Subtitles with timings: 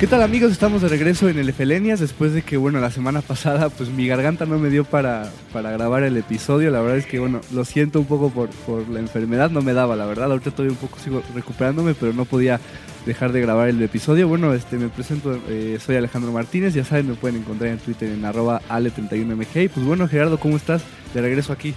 [0.00, 0.50] ¿Qué tal amigos?
[0.50, 4.08] Estamos de regreso en el Efelenias después de que, bueno, la semana pasada pues mi
[4.08, 6.72] garganta no me dio para, para grabar el episodio.
[6.72, 9.72] La verdad es que, bueno, lo siento un poco por, por la enfermedad, no me
[9.72, 10.32] daba, la verdad.
[10.32, 12.60] Ahorita todavía un poco sigo recuperándome, pero no podía
[13.06, 14.26] dejar de grabar el episodio.
[14.26, 18.10] Bueno, este me presento, eh, soy Alejandro Martínez, ya saben, me pueden encontrar en Twitter
[18.10, 19.64] en arroba ale31mg.
[19.64, 20.82] Y pues bueno, Gerardo, ¿cómo estás?
[21.14, 21.72] De regreso aquí.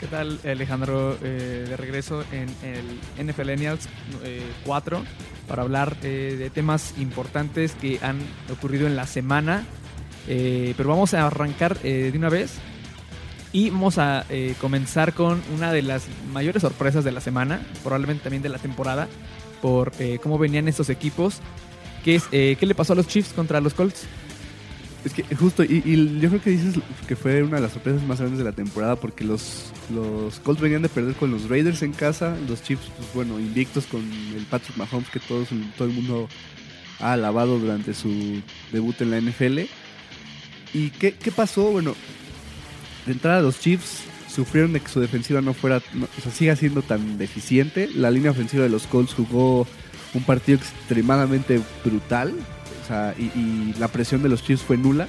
[0.00, 1.16] ¿Qué tal Alejandro?
[1.22, 3.88] Eh, de regreso en el NFLenials
[4.66, 5.02] 4
[5.48, 8.18] para hablar eh, de temas importantes que han
[8.52, 9.64] ocurrido en la semana.
[10.26, 12.54] Eh, pero vamos a arrancar de una vez
[13.52, 14.24] y vamos a
[14.60, 19.06] comenzar con una de las mayores sorpresas de la semana, probablemente también de la temporada,
[19.62, 19.92] por
[20.22, 21.40] cómo venían estos equipos.
[22.04, 22.20] Que
[22.58, 24.06] ¿Qué le pasó a los Chiefs contra los Colts?
[25.04, 28.20] Es que justo, y, yo creo que dices que fue una de las sorpresas más
[28.20, 31.92] grandes de la temporada porque los, los Colts venían de perder con los Raiders en
[31.92, 35.44] casa, los Chiefs, pues bueno, invictos con el Patrick Mahomes que todo
[35.86, 36.26] el mundo
[37.00, 38.40] ha alabado durante su
[38.72, 39.60] debut en la NFL.
[40.72, 41.70] ¿Y qué, qué pasó?
[41.70, 41.94] Bueno,
[43.04, 46.80] de entrada los Chiefs sufrieron de que su defensiva no fuera, o sea, siga siendo
[46.80, 47.90] tan deficiente.
[47.94, 49.66] La línea ofensiva de los Colts jugó
[50.14, 52.34] un partido extremadamente brutal
[53.18, 55.08] y, la presión de los Chiefs fue nula.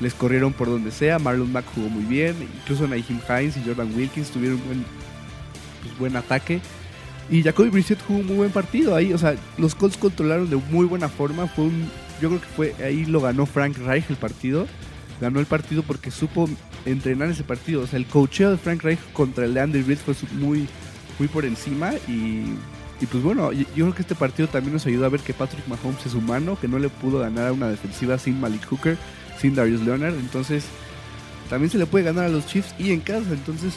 [0.00, 1.18] Les corrieron por donde sea.
[1.18, 2.36] Marlon Mack jugó muy bien.
[2.40, 4.84] Incluso Naheem Hines y Jordan Wilkins tuvieron un buen,
[5.82, 6.60] pues, buen ataque.
[7.30, 9.12] Y Jacoby Brissett jugó un muy buen partido ahí.
[9.12, 11.46] O sea, los Colts controlaron de muy buena forma.
[11.46, 11.88] Fue un,
[12.20, 14.66] yo creo que fue ahí lo ganó Frank Reich el partido.
[15.20, 16.48] Ganó el partido porque supo
[16.86, 17.82] entrenar ese partido.
[17.82, 20.66] O sea, el cocheo de Frank Reich contra el de Andy Reid fue muy,
[21.18, 22.54] muy por encima y
[23.00, 25.66] y pues bueno, yo, creo que este partido también nos ayudó a ver que Patrick
[25.68, 28.98] Mahomes es humano, que no le pudo ganar a una defensiva sin Malik Hooker,
[29.38, 30.14] sin Darius Leonard.
[30.14, 30.66] Entonces,
[31.48, 33.32] también se le puede ganar a los Chiefs y en casa.
[33.32, 33.74] Entonces,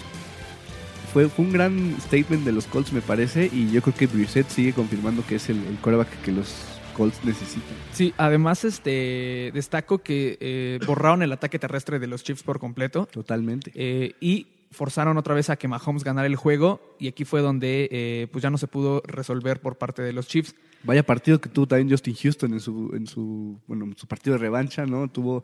[1.13, 3.50] fue, un gran statement de los Colts, me parece.
[3.53, 6.53] Y yo creo que Brissett sigue confirmando que es el, el quarterback que los
[6.94, 7.75] Colts necesitan.
[7.91, 13.06] Sí, además este destaco que eh, borraron el ataque terrestre de los Chiefs por completo.
[13.06, 13.72] Totalmente.
[13.75, 17.88] Eh, y forzaron otra vez a que Mahomes ganara el juego y aquí fue donde
[17.91, 20.56] eh, pues ya no se pudo resolver por parte de los Chiefs.
[20.84, 24.39] Vaya partido que tuvo también Justin Houston en su, en su, bueno, su partido de
[24.39, 25.07] revancha, ¿no?
[25.07, 25.44] Tuvo,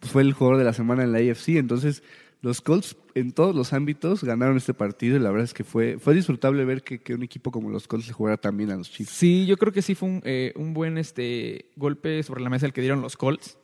[0.00, 2.02] pues fue el jugador de la semana en la AFC, entonces
[2.40, 5.98] los Colts en todos los ámbitos ganaron este partido y la verdad es que fue,
[5.98, 9.12] fue disfrutable ver que, un equipo como los Colts le jugara también a los Chiefs.
[9.12, 12.66] Sí, yo creo que sí fue un, eh, un buen este, golpe sobre la mesa
[12.66, 13.58] el que dieron los Colts.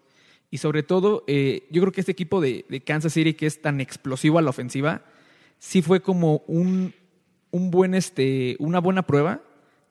[0.51, 3.81] Y sobre todo, eh, yo creo que este equipo de, Kansas City, que es tan
[3.81, 5.03] explosivo a la ofensiva,
[5.59, 6.95] sí fue como un,
[7.51, 9.43] un buen, este, una buena prueba.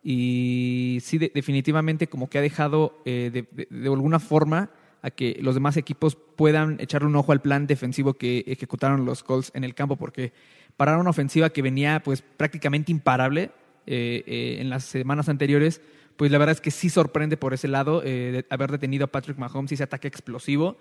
[0.03, 5.53] Y sí, definitivamente como que ha dejado eh, de, de, alguna forma a que los
[5.53, 9.75] demás equipos puedan echarle un ojo al plan defensivo que ejecutaron los Colts en el
[9.75, 10.33] campo, porque
[10.75, 13.51] parar una ofensiva que venía pues prácticamente imparable
[13.85, 15.81] eh, en las semanas anteriores,
[16.17, 19.37] pues la verdad es que sí sorprende por ese lado eh, haber detenido a Patrick
[19.37, 20.77] Mahomes y ese ataque explosivo.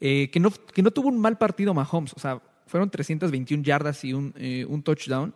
[0.00, 4.04] Eh, que, no, que no tuvo un mal partido Mahomes, o sea, fueron 321 yardas
[4.04, 5.32] y un, eh, un touchdown,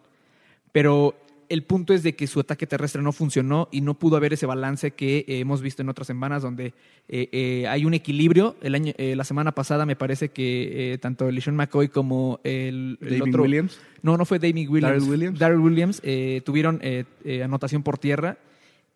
[0.73, 1.15] pero
[1.49, 4.45] el punto es de que su ataque terrestre no funcionó y no pudo haber ese
[4.45, 6.75] balance que hemos visto en otras semanas donde
[7.09, 8.57] hay un equilibrio.
[8.61, 13.45] El año, la semana pasada me parece que tanto LeSean McCoy como el, el otro...
[13.45, 13.81] Williams?
[14.03, 14.93] No, no fue Damien Williams.
[14.93, 15.39] Darrell Williams.
[15.39, 16.03] Darrell Williams
[16.45, 16.83] tuvieron
[17.25, 18.37] anotación por tierra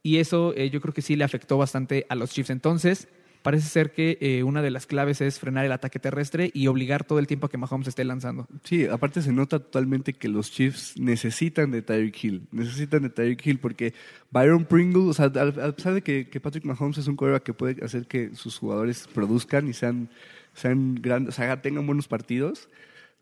[0.02, 2.50] y eso eh, yo creo que sí le afectó bastante a los Chiefs.
[2.50, 3.08] Entonces,
[3.42, 7.04] parece ser que eh, una de las claves es frenar el ataque terrestre y obligar
[7.04, 8.46] todo el tiempo a que Mahomes esté lanzando.
[8.64, 13.46] Sí, aparte se nota totalmente que los Chiefs necesitan de Tyreek Hill, necesitan de Tyreek
[13.46, 13.94] Hill porque
[14.30, 17.84] Byron Pringle, o sea, a pesar de que, Patrick Mahomes es un quarterback que puede
[17.84, 20.08] hacer que sus jugadores produzcan y sean,
[20.54, 22.68] sean grandes, o tengan buenos partidos,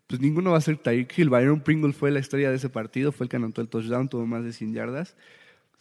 [0.07, 1.29] pues ninguno va a ser Tyreek Hill.
[1.29, 4.25] Byron Pringle fue la historia de ese partido, fue el que anotó el touchdown, tuvo
[4.25, 5.15] más de 100 yardas.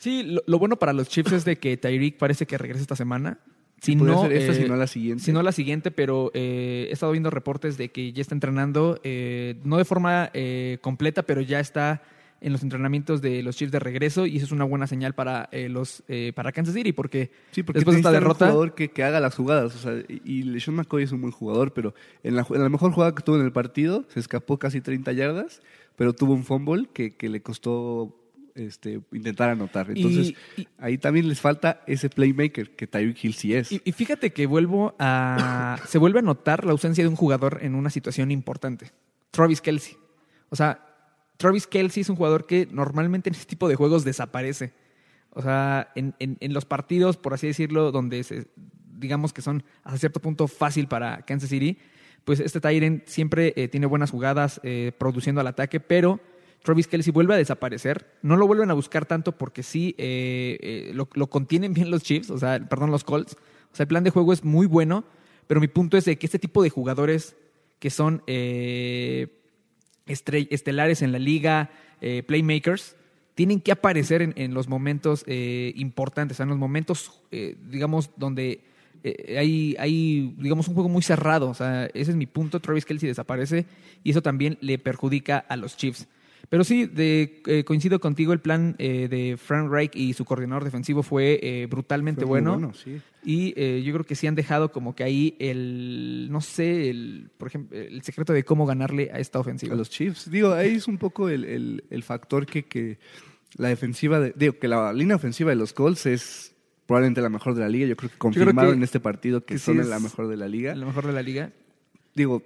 [0.01, 3.39] Sí, lo, bueno para los Chiefs es de que Tyreek parece que regresa esta semana.
[3.83, 5.23] Si no, esta, si eh, no la siguiente.
[5.23, 8.99] Si no la siguiente, pero eh, he estado viendo reportes de que ya está entrenando,
[9.05, 10.33] eh, no de forma
[10.81, 12.03] completa, pero ya está
[12.41, 15.51] en los entrenamientos de los Chiefs de regreso y eso es una buena señal para
[15.69, 16.03] los
[16.35, 19.21] para Kansas City porque, sí, porque después de esta derrota un jugador que, que, haga
[19.21, 21.93] las jugadas o sea, y LeSean McCoy es un buen jugador pero
[22.23, 25.13] en la, en la, mejor jugada que tuvo en el partido se escapó casi 30
[25.13, 25.61] yardas
[25.97, 28.20] pero tuvo un fumble que, que le costó
[28.55, 29.91] este, intentar anotar.
[29.91, 30.35] Entonces,
[30.79, 33.73] ahí también les falta ese playmaker que Tyreek Hill sí es.
[33.73, 35.79] Y, y, fíjate que vuelvo a.
[35.87, 38.93] se vuelve a notar la ausencia de un jugador en una situación importante.
[39.31, 39.97] Travis Kelsey.
[40.49, 40.87] O sea,
[41.37, 44.73] Travis Kelsey es un jugador que normalmente en este tipo de juegos desaparece.
[45.31, 48.49] O sea, en, en, los partidos, por así decirlo, donde se,
[49.01, 51.79] digamos que son hasta cierto punto fácil para Kansas City,
[52.25, 56.21] pues este Tyrant siempre eh, tiene buenas jugadas eh, produciendo al ataque, pero
[56.63, 58.07] Travis Kelsey vuelve a desaparecer.
[58.23, 62.31] No lo vuelven a buscar tanto porque sí eh, lo, lo, contienen bien los Chiefs,
[62.31, 63.37] o sea, perdón, los Colts.
[63.73, 65.05] O sea, el plan de juego es muy bueno,
[65.47, 67.37] pero mi punto es de que este tipo de jugadores
[67.79, 68.23] que son
[70.07, 71.71] estelares en la liga,
[72.01, 72.97] eh, playmakers,
[73.35, 78.61] tienen que aparecer en, los momentos eh, importantes, en los momentos, eh, digamos, donde
[79.39, 81.49] hay, hay, digamos, un juego muy cerrado.
[81.49, 82.61] O sea, ese es mi punto.
[82.61, 83.65] Travis Kelsey desaparece
[84.05, 86.07] y eso también le perjudica a los Chiefs.
[86.51, 90.65] Pero sí, de, eh, coincido contigo, el plan eh, de Frank Reich y su coordinador
[90.65, 92.73] defensivo fue eh, brutalmente bueno.
[93.25, 93.51] Y
[93.83, 97.79] yo creo que sí han dejado como que ahí el, no sé, el, por ejemplo,
[97.79, 99.75] el secreto de cómo ganarle a esta ofensiva.
[99.75, 100.29] A los Chiefs.
[100.29, 102.99] Digo, ahí es un poco el, el, factor que, que
[103.57, 106.57] la defensiva, de, digo, que la línea ofensiva de los Colts es
[106.87, 107.87] probablemente la mejor de la liga.
[107.87, 110.75] Yo creo que confirmaron en este partido que, son la mejor de la liga.
[110.75, 111.53] La mejor de la liga.
[112.17, 112.43] Digo,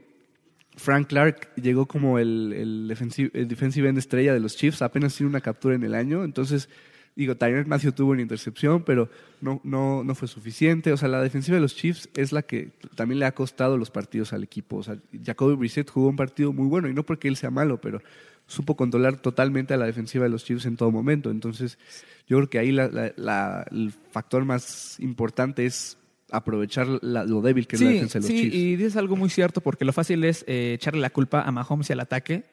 [0.76, 5.40] Frank Clark llegó como el, el, defensive, end estrella de los Chiefs, apenas tiene una
[5.40, 6.68] captura en el año, entonces
[7.16, 9.08] digo, Tyler Matthew tuvo una intercepción, pero
[9.40, 10.92] no, no, no fue suficiente.
[10.92, 13.90] O sea, la defensiva de los Chiefs es la que también le ha costado los
[13.90, 14.78] partidos al equipo.
[14.78, 17.80] O sea, Jacoby Brissett jugó un partido muy bueno, y no porque él sea malo,
[17.80, 18.02] pero
[18.46, 21.30] supo controlar totalmente a la defensiva de los Chiefs en todo momento.
[21.30, 21.78] Entonces,
[22.26, 25.96] yo creo que ahí el factor más importante es
[26.36, 29.30] aprovechar lo débil que es la defensa de los sí, Sí, y dices algo muy
[29.30, 32.44] cierto, porque lo fácil es eh, echarle la culpa a Mahomes y al ataque.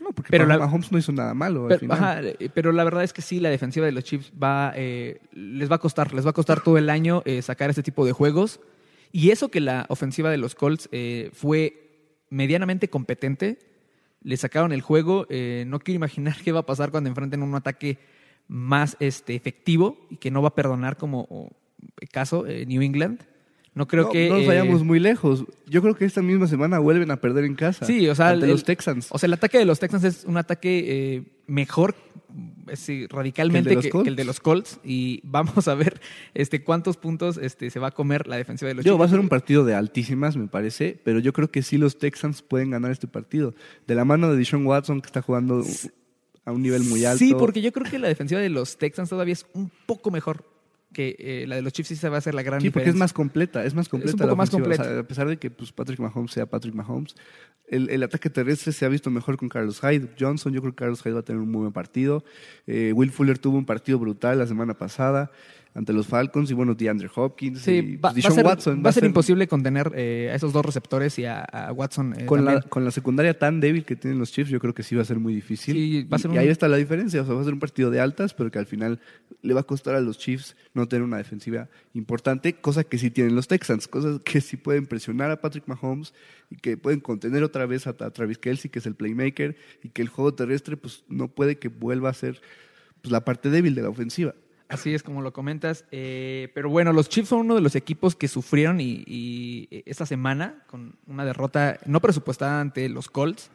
[0.00, 1.66] No, porque pero Mahomes no hizo nada malo.
[1.68, 5.20] Pero, eh, pero, la verdad es que sí, la defensiva de los Chiefs va, eh,
[5.32, 8.12] les va a costar, les va a costar todo el año sacar este tipo de
[8.12, 8.60] juegos.
[9.12, 10.88] Y eso que la ofensiva de los Colts
[11.32, 13.58] fue medianamente competente,
[14.22, 15.26] le sacaron el juego.
[15.30, 17.98] no quiero imaginar qué va a pasar cuando enfrenten un ataque
[18.48, 21.50] más este, efectivo y que no va a perdonar como
[22.10, 23.20] caso, eh, New England.
[23.74, 24.28] No creo que.
[24.28, 25.44] No nos vayamos eh, muy lejos.
[25.66, 27.84] Yo creo que esta misma semana vuelven a perder en casa.
[27.84, 28.30] Sí, o sea.
[28.30, 29.08] Ante los Texans.
[29.10, 31.96] O sea, el ataque de los Texans es un ataque eh, mejor
[33.10, 34.78] radicalmente que el, de los Colts.
[34.84, 36.00] Y vamos a ver
[36.34, 39.08] este, cuántos puntos este, se va a comer la defensiva de los Yo, Va a
[39.08, 41.00] ser un partido de altísimas, me parece.
[41.04, 43.54] Pero yo creo que sí los Texans pueden ganar este partido.
[43.86, 45.64] De la mano de Deshaun Watson, que está jugando
[46.44, 47.18] a un nivel muy alto.
[47.18, 50.53] Sí, porque yo creo que la defensiva de los Texans todavía es un poco mejor
[50.94, 52.88] que eh, la de los Chiefs sí se va a hacer la gran sí, porque
[52.88, 54.08] es más completa, es más completa.
[54.08, 55.00] Es un poco más completa.
[55.00, 57.14] a pesar de que pues, Patrick Mahomes sea Patrick Mahomes,
[57.66, 60.08] el, el, ataque terrestre se ha visto mejor con Carlos Hyde.
[60.18, 62.24] Johnson, yo creo que Carlos Hyde va a tener un muy buen partido.
[62.66, 65.30] Eh, Will Fuller tuvo un partido brutal la semana pasada
[65.74, 68.82] ante los Falcons y bueno, DeAndre Hopkins sí, y va, ser, Watson.
[68.84, 72.14] Va, a ser, imposible contener eh, a esos dos receptores y a, Watson.
[72.16, 74.84] Eh, con, la, con la secundaria tan débil que tienen los Chiefs, yo creo que
[74.84, 75.74] sí va a ser muy difícil.
[75.74, 77.22] Sí, va a ser y, ahí está la diferencia.
[77.22, 79.00] O sea, va a ser un partido de altas, pero que al final
[79.42, 83.10] le va a costar a los Chiefs no tener una defensiva importante, cosa que sí
[83.10, 86.14] tienen los Texans, cosas que sí pueden presionar a Patrick Mahomes
[86.50, 89.88] y que pueden contener otra vez a, a Travis Kelsey, que es el playmaker, y
[89.88, 92.40] que el juego terrestre pues no puede que vuelva a ser
[93.02, 94.34] pues, la parte débil de la ofensiva.
[94.74, 95.84] Así es como lo comentas.
[95.92, 100.64] Eh, pero bueno, los Chiefs son uno de los equipos que sufrieron y, esta semana
[100.66, 103.50] con una derrota no presupuestada ante los Colts.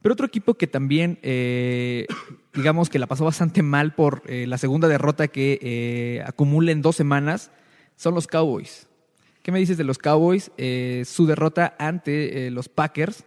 [0.00, 2.06] Pero otro equipo que también, eh,
[2.54, 6.94] digamos que la pasó bastante mal por eh, la segunda derrota que acumula en dos
[6.94, 7.50] semanas,
[7.96, 8.86] son los Cowboys.
[9.42, 10.52] ¿Qué me dices de los Cowboys?
[11.04, 13.24] su derrota ante los Packers,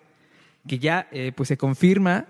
[0.65, 2.27] que ya pues se confirma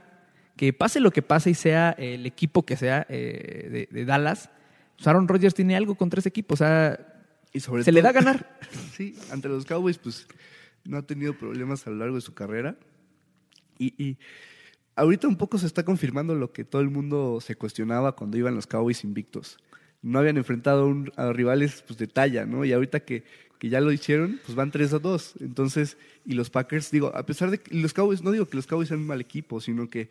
[0.55, 4.49] que pase lo que pase y sea el equipo que sea de Dallas,
[4.95, 6.99] pues, Aaron Rodgers tiene algo contra ese equipo, o sea,
[7.53, 8.59] y sobre se le da a ganar.
[8.95, 10.27] sí, ante los Cowboys, pues
[10.85, 12.75] no ha tenido problemas a lo largo de su carrera.
[13.79, 14.17] Y,
[14.95, 18.55] ahorita un poco se está confirmando lo que todo el mundo se cuestionaba cuando iban
[18.55, 19.57] los Cowboys invictos.
[20.01, 22.65] No habían enfrentado a rivales pues, de talla, ¿no?
[22.65, 23.23] Y ahorita que,
[23.59, 25.35] que ya lo hicieron, pues van 3 a 2.
[25.41, 28.67] Entonces, y los Packers, digo, a pesar de que los Cowboys, no digo que los
[28.67, 30.09] Cowboys sean un mal equipo, sino que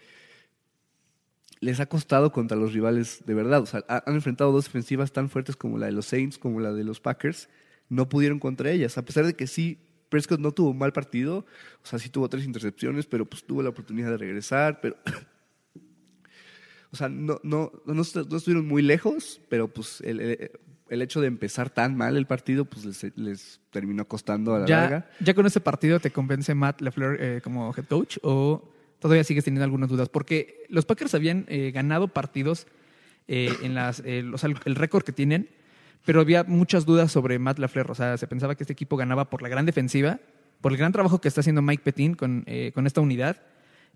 [1.62, 3.62] les ha costado contra los rivales de verdad.
[3.62, 6.73] O sea, han enfrentado dos defensivas tan fuertes como la de los Saints, como la
[6.73, 7.49] de los Packers.
[7.88, 8.99] No pudieron contra ellas.
[8.99, 9.78] A pesar de que sí,
[10.09, 11.47] Prescott no tuvo un mal partido.
[11.83, 14.81] O sea, sí tuvo tres intercepciones, pero pues tuvo la oportunidad de regresar.
[14.81, 14.97] Pero.
[16.90, 20.50] o sea, no, no, no, estuvieron muy lejos, pero pues el,
[20.88, 25.11] hecho de empezar tan mal el partido, pues les, terminó costando a la ya, larga.
[25.21, 28.19] ¿Ya con ese partido te convence Matt LeFleur eh, como head coach?
[28.25, 28.69] ¿O
[29.02, 32.66] todavía sigues teniendo algunas dudas, porque los Packers habían eh, ganado partidos
[33.28, 34.25] eh, en las, eh,
[34.64, 35.50] el récord que tienen,
[36.04, 37.90] pero había muchas dudas sobre Matt LaFleur.
[37.90, 40.21] O sea, se pensaba que este equipo ganaba por la gran defensiva,
[40.61, 43.42] por el gran trabajo que está haciendo Mike Petin con, eh, con esta unidad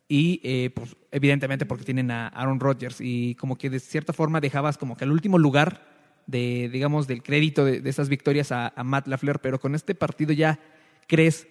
[0.08, 4.40] y eh, pues, evidentemente porque tienen a Aaron Rodgers y como que de cierta forma
[4.40, 5.82] dejabas como que al último lugar
[6.26, 9.94] de, digamos, del crédito de, de esas victorias a, a Matt LaFleur, pero con este
[9.94, 10.58] partido ya
[11.06, 11.46] crees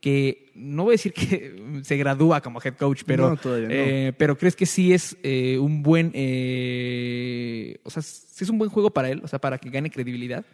[0.00, 3.74] que no voy a decir que se gradúa como head coach, pero, No, todavía no.
[3.74, 8.58] eh, pero crees que sí es eh, un buen, eh, o sea, sí es un
[8.58, 10.44] buen juego para él, o sea, para que gane credibilidad.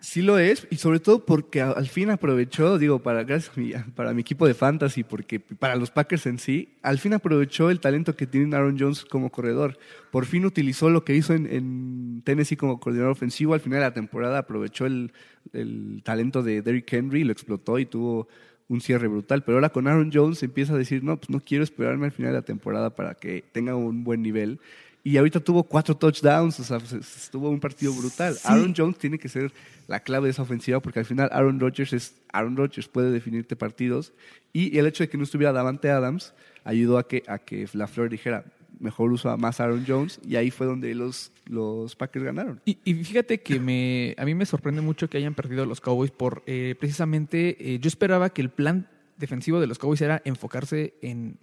[0.00, 3.72] Sí lo es, y sobre todo porque al fin aprovechó, digo, para, gracias a mi,
[3.94, 7.80] para mi equipo de fantasy, porque para los Packers en sí, al fin aprovechó el
[7.80, 9.78] talento que tiene Aaron Jones como corredor.
[10.10, 13.54] Por fin utilizó lo que hizo en, en Tennessee como coordinador ofensivo.
[13.54, 15.10] Al final de la temporada aprovechó el,
[15.54, 18.28] el talento de Derrick Henry, lo explotó y tuvo
[18.68, 19.44] un cierre brutal.
[19.44, 22.32] Pero ahora con Aaron Jones empieza a decir, no, pues no quiero esperarme al final
[22.32, 24.60] de la temporada para que tenga un buen nivel.
[25.06, 28.34] Y ahorita tuvo cuatro touchdowns, o sea, pues, estuvo un partido brutal.
[28.34, 28.40] Sí.
[28.44, 29.52] Aaron Jones tiene que ser
[29.86, 33.54] la clave de esa ofensiva porque al final Aaron Rodgers es Aaron Rodgers puede definirte
[33.54, 34.14] partidos
[34.52, 36.32] y el hecho de que no estuviera Davante Adams
[36.64, 38.44] ayudó a que a que LaFleur dijera
[38.80, 42.60] mejor uso a más Aaron Jones y ahí fue donde los los Packers ganaron.
[42.64, 46.10] Y, y fíjate que me, a mí me sorprende mucho que hayan perdido los Cowboys
[46.10, 50.94] por eh, precisamente, eh, yo esperaba que el plan defensivo de los Cowboys era enfocarse
[51.02, 51.38] en,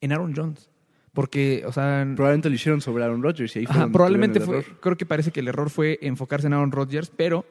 [0.00, 0.70] en Aaron Jones.
[1.12, 4.58] Porque, o sea, Probablemente lo hicieron sobre Aaron Rodgers y ahí fue Ajá, probablemente fue,
[4.58, 4.80] error.
[4.80, 7.46] creo que parece que el error fue enfocarse en Aaron Rodgers, pero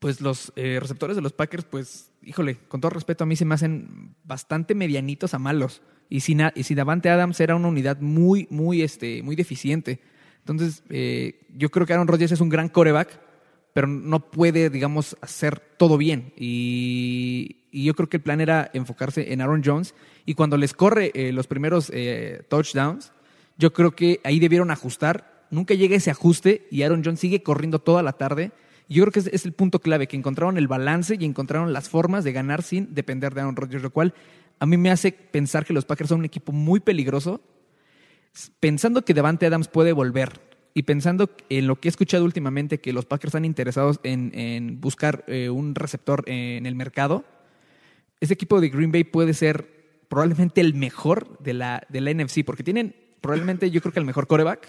[0.00, 3.44] pues los eh, receptores de los Packers, pues, híjole, con todo respeto, a mí se
[3.44, 5.80] me hacen bastante medianitos a malos.
[6.08, 10.00] Y si, y si Davante Adams era una unidad muy, muy, este, muy deficiente.
[10.40, 13.20] Entonces, eh, yo creo que Aaron Rodgers es un gran coreback,
[13.72, 16.32] pero no puede, digamos, hacer todo bien.
[16.36, 19.94] Y, y yo creo que el plan era enfocarse en Aaron Jones.
[20.24, 23.12] Y cuando les corre eh, los primeros eh, touchdowns,
[23.58, 25.44] yo creo que ahí debieron ajustar.
[25.50, 28.52] Nunca llega ese ajuste y Aaron Jones sigue corriendo toda la tarde.
[28.88, 31.88] Yo creo que es, es el punto clave, que encontraron el balance y encontraron las
[31.88, 34.14] formas de ganar sin depender de Aaron Rodgers, lo cual
[34.58, 37.40] a mí me hace pensar que los Packers son un equipo muy peligroso,
[38.60, 40.40] pensando que Devante Adams puede volver
[40.74, 44.80] y pensando en lo que he escuchado últimamente, que los Packers están interesados en, en
[44.80, 47.24] buscar eh, un receptor en el mercado,
[48.20, 52.44] ese equipo de Green Bay puede ser probablemente el mejor de la, de la NFC,
[52.44, 54.68] porque tienen probablemente yo creo que el mejor coreback,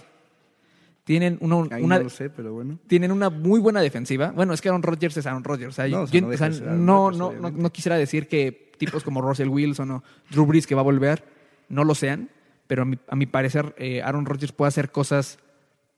[1.07, 2.77] tienen una, una- no lo sé, pero bueno.
[2.85, 4.31] tienen una muy buena defensiva.
[4.35, 5.69] Bueno, es que Aaron Rodgers es Aaron Rodgers.
[5.69, 7.61] O sea, No, yo- o sea, yo- no o sea, no, Rodgers, no, no, obviamente.
[7.61, 11.23] no quisiera decir que tipos como Russell Wilson o Drew Brees que va a volver
[11.69, 12.29] no lo sean,
[12.67, 15.39] pero a mi, a mi parecer eh, Aaron Rodgers puede hacer cosas,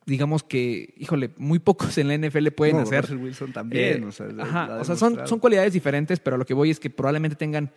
[0.05, 3.01] digamos que, híjole, muy pocos en la NFL pueden hacer.
[3.01, 6.35] Russell Wilson también, Eh, o sea, la- ajá, o sea, son, son cualidades diferentes, pero
[6.35, 7.71] a lo que voy es que probablemente tengan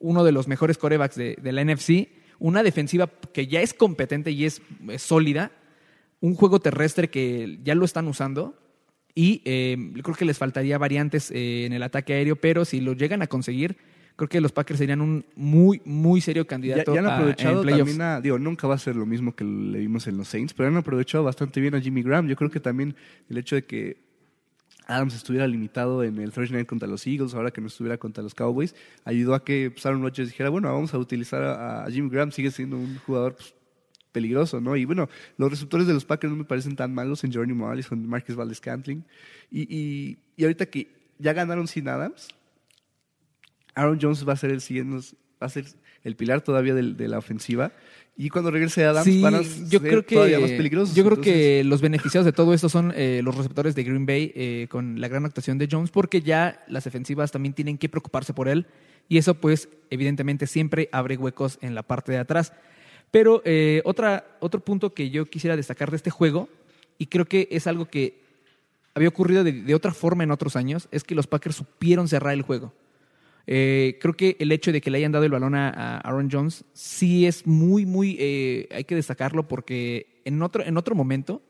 [0.00, 2.08] uno de los mejores corebacks de, de la NFC,
[2.38, 5.50] una defensiva que ya es competente y es, es sólida,
[6.20, 8.56] un juego terrestre que ya lo están usando
[9.14, 12.92] y eh, creo que les faltaría variantes eh, en el ataque aéreo, pero si lo
[12.92, 13.76] llegan a conseguir,
[14.16, 17.56] creo que los Packers serían un muy, muy serio Ya, candidato ya han a- aprovechado
[17.60, 17.90] en playoffs.
[17.92, 20.54] también a, digo, nunca va a ser lo mismo que le vimos en los Saints,
[20.54, 22.26] pero han aprovechado bastante bien a Jimmy Graham.
[22.28, 22.94] Yo creo que también
[23.28, 23.96] el hecho de que
[24.86, 28.22] Adams estuviera limitado en el Thursday Night contra los Eagles, ahora que no estuviera contra
[28.22, 31.90] los Cowboys, ayudó a que pues, Aaron Rodgers dijera, bueno, vamos a utilizar a, a
[31.90, 33.54] Jimmy Graham, sigue siendo un jugador pues,
[34.18, 34.74] peligroso, ¿no?
[34.74, 37.86] Y bueno, los receptores de los Packers no me parecen tan malos en Journey Morales,
[37.86, 39.04] con Marcus Valdez Cantling.
[39.48, 40.88] Y, y, y ahorita que
[41.20, 42.28] ya ganaron sin Adams,
[43.76, 45.06] Aaron Jones va a ser el siguiente,
[45.40, 45.66] va a ser
[46.02, 47.72] el pilar todavía de, la ofensiva.
[48.16, 50.96] Y cuando regrese Adams Sí, van a yo ser creo que todavía más peligrosos.
[50.96, 54.06] yo creo Entonces, que los beneficiados de todo esto son eh, los receptores de Green
[54.06, 57.88] Bay eh, con la gran actuación de Jones porque ya las defensivas también tienen que
[57.88, 58.66] preocuparse por él
[59.08, 62.52] y eso pues evidentemente siempre abre huecos en la parte de atrás.
[63.10, 66.48] Pero eh, otra, otro punto que yo quisiera destacar de este juego
[66.98, 68.20] y creo que es algo que
[68.94, 72.34] había ocurrido de, de otra forma en otros años es que los Packers supieron cerrar
[72.34, 72.72] el juego.
[73.50, 76.66] Eh, creo que el hecho de que le hayan dado el balón a, Aaron Jones
[76.74, 81.40] sí es muy, muy, eh, hay que destacarlo porque en otro, en otro momento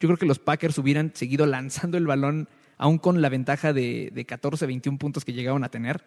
[0.00, 4.10] yo creo que los Packers hubieran seguido lanzando el balón aún con la ventaja de,
[4.14, 6.02] de 14, 21 puntos que llegaban a tener.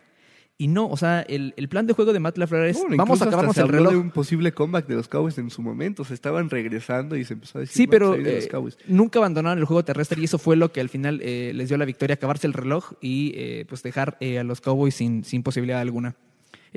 [0.58, 3.22] Y no, o sea, el, el plan de juego de Matt LaFleur es bueno, vamos
[3.22, 3.92] a acabarnos se el habló reloj.
[3.94, 6.06] de un posible comeback de los Cowboys en su momento.
[6.06, 8.78] Se estaban regresando y se empezó a decir Sí, "Bueno, pero vienen los eh, Cowboys".
[8.88, 11.78] nunca abandonaron el juego terrestre y eso fue lo que al final eh, les dio
[11.78, 15.44] la victoria, acabarse el reloj y eh, pues dejar eh, a los Cowboys sin, sin
[15.44, 16.16] posibilidad alguna.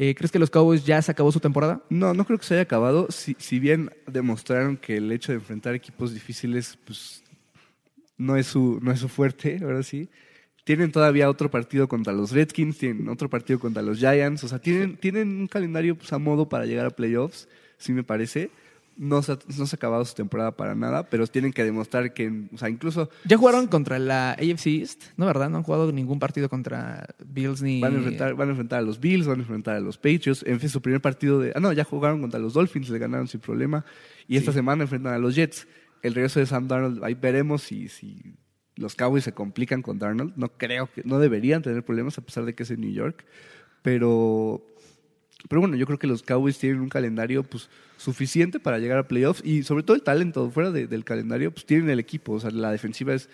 [0.01, 1.81] Eh, ¿Crees que los Cowboys ya se acabó su temporada?
[1.89, 3.07] No, no creo que se haya acabado.
[3.11, 7.23] Si, si bien demostraron que el hecho de enfrentar equipos difíciles, pues
[8.17, 10.09] no es su, no es su fuerte, ahora sí.
[10.69, 14.45] Tienen todavía otro partido contra los Redskins, tienen otro partido contra los Giants.
[14.45, 17.49] O sea, tienen, tienen un calendario pues, a modo para llegar a playoffs,
[17.79, 18.51] sí me parece.
[18.99, 22.13] no se, ha, no se ha acabado su temporada para nada, pero tienen que demostrar
[22.13, 23.09] que, o sea, incluso...
[23.25, 25.49] Ya jugaron contra la AFC East, ¿no verdad?
[25.49, 27.81] No han jugado ningún partido contra Bills ni...
[27.81, 30.45] Van a enfrentar, van a, enfrentar a los Bills, van a enfrentar a los Patriots.
[30.47, 31.51] En fin, su primer partido de...
[31.55, 33.87] Ah, no, ya jugaron contra los Dolphins, le ganaron sin problema.
[34.27, 35.67] Y esta semana enfrentan a los Jets.
[36.03, 38.37] El regreso de Sam Darnold, ahí veremos si, si
[38.79, 40.33] los Cowboys se complican con Darnold.
[40.37, 41.03] No creo que...
[41.05, 43.25] No deberían tener problemas a pesar de que es en New York.
[43.83, 44.63] Pero
[45.49, 49.07] pero bueno, yo creo que los Cowboys tienen un calendario pues, suficiente para llegar a
[49.07, 52.33] playoffs y sobre todo el talento fuera del calendario, pues tienen el equipo.
[52.33, 53.29] O sea, la defensiva es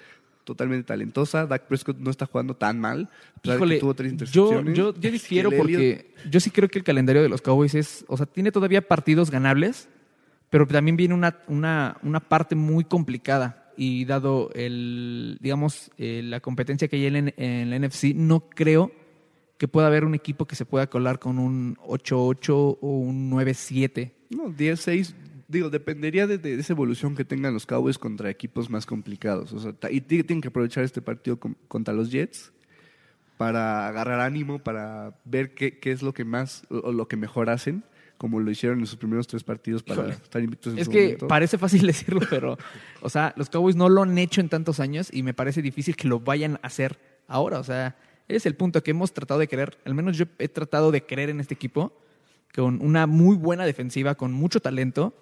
[0.44, 1.46] totalmente talentosa.
[1.46, 3.08] Dak Prescott no está jugando tan mal.
[3.42, 4.76] Híjole, tuvo tres intercepciones.
[4.76, 8.04] Yo, yo, yo difiero porque yo sí creo que el calendario de los Cowboys es,
[8.06, 9.88] o sea, tiene todavía partidos ganables,
[10.50, 13.63] pero también viene una, una, una parte muy complicada.
[13.76, 18.93] Y dado el, digamos, eh, la competencia que hay en, en la NFC, no creo
[19.59, 24.12] que pueda haber un equipo que se pueda colar con un 8-8 o un 9-7.
[24.31, 25.14] No, 10-6,
[25.49, 29.52] digo, dependería de, esa evolución que tengan los Cowboys contra equipos más complicados.
[29.52, 31.38] O sea, y tienen que aprovechar este partido
[31.69, 32.52] contra los Jets
[33.37, 37.50] para agarrar ánimo, para ver qué, qué es lo que más o lo que mejor
[37.50, 37.85] hacen,
[38.25, 41.59] como lo hicieron en sus primeros tres partidos para estar invictos en Es que parece
[41.59, 42.57] fácil decirlo, pero,
[43.02, 45.95] o sea, los Cowboys no lo han hecho en tantos años y me parece difícil
[45.95, 47.59] que lo vayan a hacer ahora.
[47.59, 50.90] O sea, es el punto que hemos tratado de querer, al menos yo he tratado
[50.90, 51.93] de creer en este equipo,
[52.54, 55.12] con una muy buena defensiva, con mucho talento,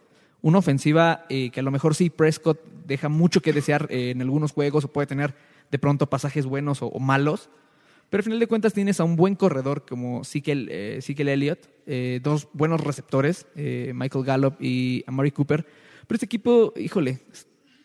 [0.41, 4.23] una ofensiva eh, que a lo mejor sí Prescott deja mucho que desear eh, en
[4.23, 5.35] algunos juegos o puede tener
[5.73, 7.51] de pronto pasajes buenos o, malos,
[8.13, 12.21] pero al final de cuentas tienes a un buen corredor como Sikel, eh, Elliott, eh,
[12.23, 15.65] dos buenos receptores, Michael Gallup y Amari Cooper,
[16.07, 17.21] pero este equipo, híjole,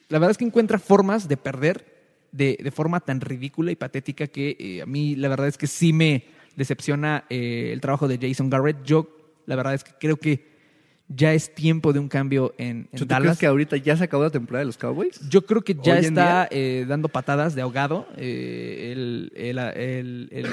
[0.10, 1.98] la verdad es que encuentra formas de perder
[2.34, 5.68] de, de forma tan ridícula y patética que eh, a mí la verdad es que
[5.68, 6.26] sí me
[6.58, 8.84] decepciona eh, el trabajo de Jason Garrett.
[8.84, 9.08] Yo
[9.46, 10.57] la verdad es que creo que
[11.10, 13.22] ya es tiempo de un cambio en, en Dallas.
[13.22, 15.22] ¿Crees que ahorita ya se acabó la temporada de los Cowboys?
[15.30, 20.48] Yo creo que ya está eh, dando patadas de ahogado el, el,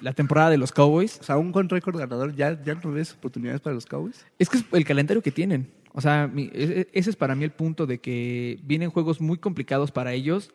[0.00, 1.18] la temporada de los Cowboys.
[1.20, 4.24] O sea, aún con récord ganador, ¿ya, ¿ya no ves oportunidades para los Cowboys?
[4.38, 5.70] Es que es el calendario que tienen.
[5.92, 9.38] O sea, e, e, ese es para mí el punto de que vienen juegos muy
[9.38, 10.52] complicados para ellos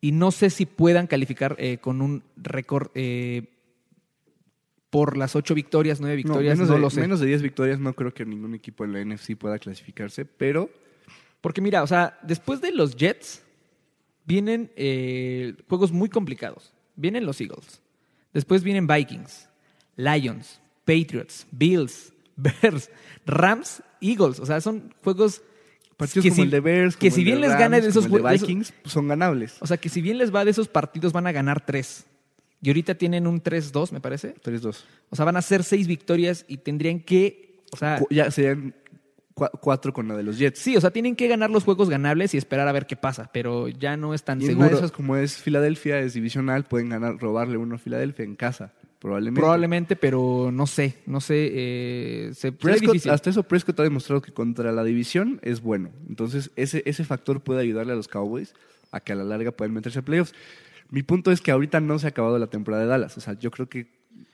[0.00, 3.55] y no sé si puedan calificar eh, con un récord eh,
[4.90, 8.14] por las ocho victorias, nueve victorias, no, menos, de, menos de diez victorias no creo
[8.14, 10.70] que ningún equipo en la NFC pueda clasificarse, pero...
[11.40, 13.42] Porque mira, o sea, después de los Jets
[14.24, 16.72] vienen eh, juegos muy complicados.
[16.96, 17.82] Vienen los Eagles,
[18.32, 19.48] después vienen Vikings,
[19.96, 22.90] Lions, Patriots, Bills, Bears,
[23.26, 24.40] Rams, Eagles.
[24.40, 25.42] O sea, son juegos
[25.96, 28.92] Partidos que como el de Bears, que si bien les gana de esos Vikings, pues,
[28.92, 29.56] son ganables.
[29.60, 32.06] O sea, que si bien les va de esos partidos, van a ganar tres.
[32.62, 34.34] Y ahorita tienen un 3-2, me parece.
[34.36, 34.76] 3-2.
[35.10, 37.62] O sea, van a ser seis victorias y tendrían que.
[37.72, 38.74] O sea, ya serían
[39.34, 40.58] cuatro con la de los Jets.
[40.58, 43.30] Sí, o sea, tienen que ganar los juegos ganables y esperar a ver qué pasa,
[43.32, 44.66] pero ya no es tan y seguro.
[44.66, 48.34] Una de esas, como es Filadelfia, es divisional, pueden ganar, robarle uno a Filadelfia en
[48.34, 48.72] casa.
[48.98, 49.40] Probablemente.
[49.40, 51.50] Probablemente, pero no sé, no sé.
[51.52, 55.90] Eh, se Prescott, hasta eso Prescott ha demostrado que contra la división es bueno.
[56.08, 58.54] Entonces, ese, ese factor puede ayudarle a los Cowboys
[58.90, 60.32] a que a la larga puedan meterse a playoffs.
[60.90, 63.16] Mi punto es que ahorita no se ha acabado la temporada de Dallas.
[63.16, 63.86] O sea, yo creo que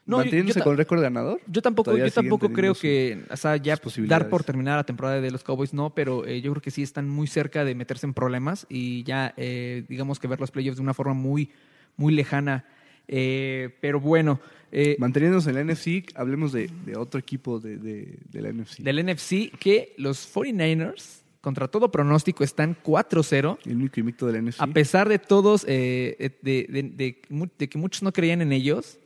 [0.04, 1.40] no, manteniéndose con récord ganador.
[1.46, 5.30] Yo tampoco, yo tampoco creo que, o sea, ya dar por terminar la temporada de
[5.30, 8.14] los Cowboys no, pero eh, yo creo que sí están muy cerca de meterse en
[8.14, 11.50] problemas y ya, eh, digamos que ver los playoffs de una forma muy,
[11.96, 12.64] muy lejana
[13.08, 14.40] eh, pero bueno.
[14.70, 18.78] Eh, Manteniéndonos en la NFC, hablemos de, otro equipo de, de, la NFC.
[18.78, 23.58] Del NFC, que los 49ers, contra todo pronóstico, están 4-0.
[23.66, 24.60] El único invicto de la NFC.
[24.62, 28.98] A pesar de todos, eh, de, que muchos no creían en ellos,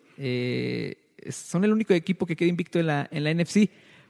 [1.29, 3.69] son el único equipo que queda invicto en la, en la NFC.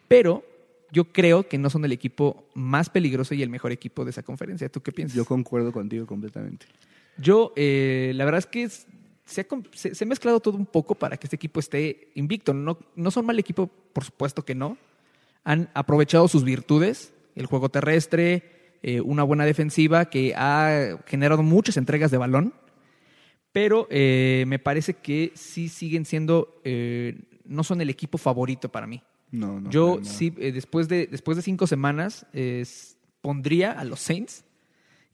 [0.09, 0.45] Pero
[0.93, 4.23] yo creo que no son el equipo más peligroso y el mejor equipo de esa
[4.23, 4.69] conferencia.
[4.69, 5.17] ¿Tú qué piensas?
[5.17, 6.67] Yo concuerdo contigo completamente.
[7.17, 8.69] Yo, la verdad es que
[9.27, 12.55] se ha, mezclado todo un poco para que este equipo esté invicto.
[12.55, 14.79] No, no son mal equipo, por supuesto que no.
[15.45, 18.43] Han aprovechado sus virtudes, el juego terrestre,
[18.83, 22.55] eh, una buena defensiva que ha generado muchas entregas de balón,
[23.53, 28.87] pero eh, me parece que sí siguen siendo, eh, no son el equipo favorito para
[28.87, 29.03] mí.
[29.31, 32.27] No, no, Yo sí, después, de, después de cinco semanas,
[33.21, 34.45] pondría a los Saints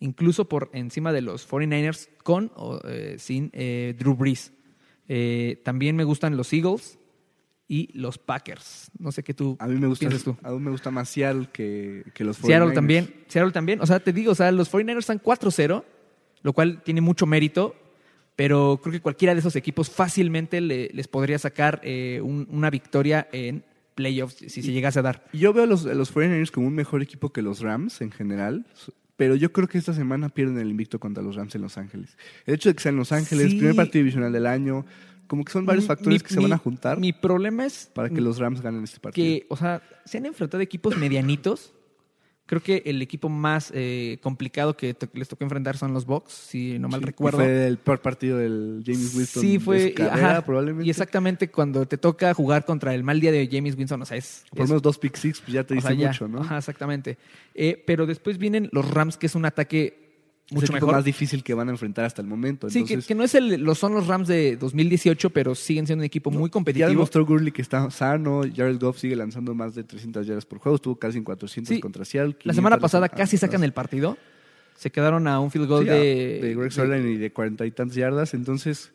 [0.00, 2.78] incluso por encima de los 49ers con o
[3.16, 4.52] sin Drew Brees.
[5.64, 6.98] También me gustan los Eagles
[7.68, 8.90] y los Packers.
[8.98, 10.36] No sé qué tú a mí me gusta, piensas tú.
[10.42, 12.46] A mí me gusta más Seattle que, que los 49ers.
[12.46, 13.14] Seattle también.
[13.28, 13.80] Seattle también.
[13.80, 15.84] O sea, te digo, o sea, los 49ers están 4-0,
[16.42, 17.74] lo cual tiene mucho mérito,
[18.36, 21.80] pero creo que cualquiera de esos equipos fácilmente les podría sacar
[22.22, 25.24] una victoria en playoffs si se llegase a dar.
[25.32, 28.10] Yo veo a los, a los 49ers como un mejor equipo que los Rams en
[28.10, 28.66] general.
[29.16, 32.16] Pero yo creo que esta semana pierden el invicto contra los Rams en Los Ángeles.
[32.46, 33.58] El hecho de que sean Los Ángeles, Sí.
[33.58, 34.86] primer partido divisional del año,
[35.32, 37.88] como que son varios Mi- factores mi- que se van a juntar Mi problema es
[37.94, 39.24] para que los Rams ganen este partido.
[39.26, 41.72] que, o sea, se han enfrentado equipos medianitos.
[42.44, 46.78] Creo que el equipo más eh, complicado que les tocó enfrentar son los Bucks, si
[46.78, 47.38] no mal Sí, recuerdo.
[47.38, 49.94] Fue el peor partido del James Winston Sí, de fue.
[49.94, 50.86] carrera, ajá, probablemente.
[50.86, 54.18] Y exactamente cuando te toca jugar contra el mal día de James Winston, o sea,
[54.18, 54.44] es.
[54.50, 56.08] Por lo menos dos pick six, pues ya te dice sea, ya.
[56.08, 56.42] mucho, ¿no?
[56.42, 57.16] Ajá, exactamente.
[57.54, 60.01] Eh, pero después vienen los Rams, que es un ataque
[60.52, 60.94] El mucho equipo mejor.
[60.94, 62.68] más difícil que van a enfrentar hasta el momento.
[62.70, 65.86] sí, que, Entonces, que no es el, lo son los Rams de 2018, pero siguen
[65.86, 66.88] siendo un equipo muy ya competitivo.
[66.88, 68.42] demostró Gurley que está sano.
[68.54, 70.76] Jared Goff sigue lanzando más de 300 yardas por juego.
[70.76, 71.80] Estuvo casi en 400 Sí.
[71.80, 72.36] contra Seattle.
[72.44, 74.16] La semana 500 pasada a- casi sacan el partido.
[74.76, 77.70] Se quedaron a un field goal Sí, de, de Greg Sörlein y de cuarenta y
[77.70, 78.34] tantas yardas.
[78.34, 78.92] Entonces,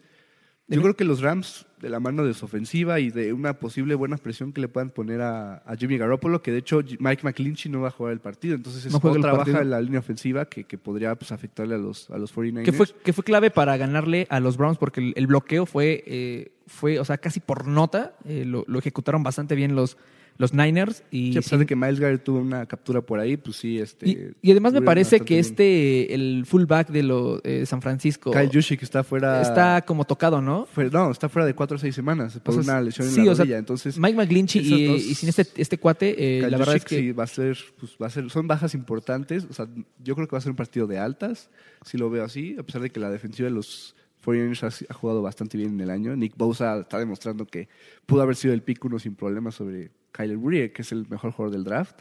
[0.67, 3.95] yo creo que los Rams, de la mano de su ofensiva y de una posible
[3.95, 7.69] buena presión que le puedan poner a, a Jimmy Garoppolo, que de hecho Mike McClinchy
[7.69, 8.55] no va a jugar el partido.
[8.55, 11.77] Entonces, es No otra baja en la línea ofensiva que, que podría pues, afectarle a
[11.77, 12.63] los, a los 49ers.
[12.65, 16.03] que fue, que fue clave para ganarle a los Browns porque el, el bloqueo fue,
[16.05, 18.15] eh, fue, o sea, casi por nota.
[18.25, 19.97] eh, lo, lo ejecutaron bastante bien los,
[20.37, 21.03] los Niners.
[21.11, 23.79] Y, Sí, a pesar de que Miles Garrett tuvo una captura por ahí, pues sí,
[23.79, 24.09] este.
[24.09, 25.39] y, y además me parece que bien.
[25.39, 29.41] este, el fullback de los eh, San Francisco, Kyle Juszczyk está fuera.
[29.41, 30.65] está como tocado, ¿no?
[30.71, 33.15] fue- no, está fuera de cuatro o seis semanas por O sea, una lesión en
[33.25, 33.57] la o sea, rodilla.
[33.57, 36.99] Entonces, Mike McGlinchey y, dos- y sin este, este cuate, eh, la verdad es que
[36.99, 39.45] sí va a ser, pues va a ser, son bajas importantes.
[39.49, 39.67] O sea,
[40.03, 41.49] yo creo que va a ser un partido de altas,
[41.85, 43.95] si lo veo así, a pesar de que la defensiva de los
[44.25, 46.15] 49ers ha, ha jugado bastante bien en el año.
[46.15, 47.69] Nick Bosa está demostrando que
[48.05, 51.31] pudo haber sido el pick uno sin problemas sobre Kyler Murray, que es el mejor
[51.31, 51.99] jugador del draft.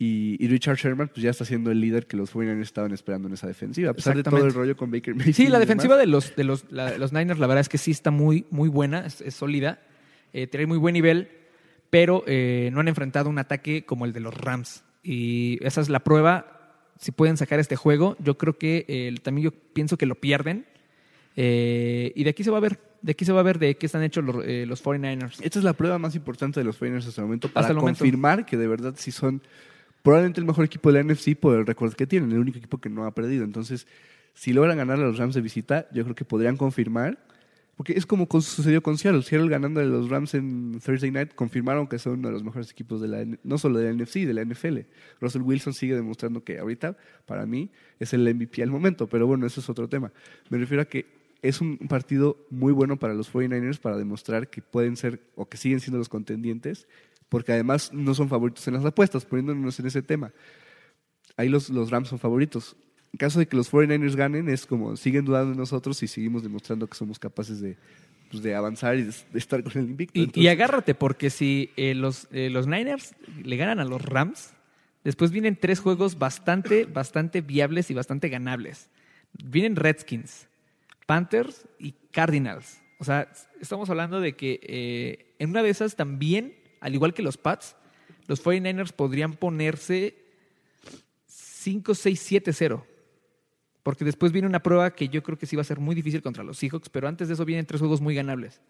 [0.00, 3.26] Y, y Richard Sherman pues ya está siendo el líder que los 49ers estaban esperando
[3.26, 5.34] en esa defensiva, a pesar de todo el rollo con Baker Mayfield.
[5.34, 6.06] Sí, la defensiva demás.
[6.06, 8.68] de los, de los, la- los Niners, la verdad es que sí está muy, muy
[8.68, 9.80] buena, es, es sólida,
[10.32, 11.28] eh, tiene muy buen nivel,
[11.90, 14.84] pero eh, no han enfrentado un ataque como el de los Rams.
[15.02, 16.54] Y esa es la prueba.
[17.00, 20.64] Si pueden sacar este juego, yo creo que eh, también yo pienso que lo pierden.
[21.34, 23.86] Y de aquí se va a ver, de aquí se va a ver de qué
[23.86, 25.38] están hechos los, eh, los 49ers.
[25.40, 27.98] Esta es la prueba más importante de los 49ers hasta el momento para el momento.
[28.00, 29.42] confirmar que de verdad sí son
[30.02, 32.78] probablemente el mejor equipo de la NFC por el récord que tienen, el único equipo
[32.78, 33.44] que no ha perdido.
[33.44, 33.86] Entonces,
[34.34, 37.18] si logran ganar a los Rams de visita, yo creo que podrían confirmar,
[37.76, 39.22] porque es como sucedió con Seattle.
[39.22, 42.70] Seattle ganando a los Rams en Thursday Night, confirmaron que son uno de los mejores
[42.70, 44.78] equipos de la, no solo de la NFC, de la NFL.
[45.20, 49.46] Russell Wilson sigue demostrando que ahorita, para mí, es el MVP al momento, pero bueno,
[49.46, 50.12] eso es otro tema.
[50.50, 54.62] Me refiero a que es un partido muy bueno para los 49ers para demostrar que
[54.62, 56.88] pueden ser o que siguen siendo los contendientes,
[57.28, 60.32] porque además no son favoritos en las apuestas, poniéndonos en ese tema.
[61.36, 62.76] Ahí los, los Rams son favoritos.
[63.12, 66.42] En caso de que los 49ers ganen, es como siguen dudando de nosotros y seguimos
[66.42, 67.76] demostrando que somos capaces de,
[68.30, 70.18] pues, de avanzar y de, de estar con el invicto.
[70.18, 74.54] Y, agárrate, porque si eh, los, eh, los Niners le ganan a los Rams,
[75.04, 78.90] después vienen tres juegos bastante, bastante viables y bastante ganables.
[79.44, 80.47] Vienen Redskins,
[81.08, 82.82] Panthers y Cardinals.
[82.98, 87.22] O sea, estamos hablando de que eh, en una de esas también, al igual que
[87.22, 87.76] los Pats,
[88.26, 90.14] los 49ers podrían ponerse
[91.26, 92.84] 5-6-7-0.
[93.82, 96.20] Porque después viene una prueba que yo creo que sí va a ser muy difícil
[96.20, 98.60] contra los Seahawks, pero antes de eso vienen tres juegos muy ganables.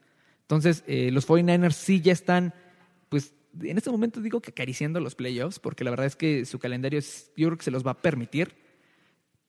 [0.43, 2.55] Entonces, eh, los 49ers sí ya están,
[3.09, 6.61] pues, en este momento digo que acariciando los playoffs, porque la verdad es que su
[6.61, 8.55] calendario es- yo creo que se los va a permitir.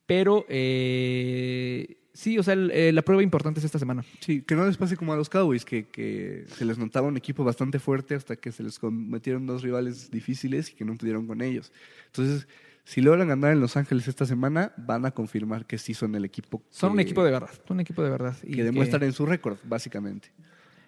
[0.06, 4.04] Pero eh, sí, o sea, el- eh, la prueba importante es esta semana.
[4.20, 7.16] Sí, que no les pase como a los Cowboys, que, que se les notaba un
[7.16, 11.26] equipo bastante fuerte hasta que se les cometieron dos rivales difíciles y que no pudieron
[11.26, 11.72] con ellos.
[12.06, 12.46] Entonces,
[12.84, 16.24] si logran ganar en Los Ángeles esta semana, van a confirmar que sí son el
[16.24, 16.62] equipo.
[16.70, 18.36] Son un equipo de verdad, son un equipo de verdad.
[18.42, 20.30] y que demuestran en su récord, básicamente.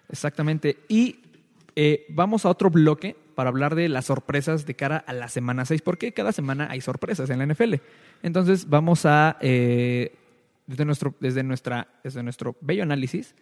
[0.09, 0.77] Exactamente.
[0.87, 1.19] Y
[1.75, 5.65] eh, vamos a otro bloque para hablar de las sorpresas de cara a la semana
[5.65, 7.75] 6, porque cada semana hay sorpresas en la NFL.
[8.21, 10.13] Entonces vamos a, eh,
[10.67, 13.35] desde, nuestro, desde, nuestra, desde nuestro bello análisis,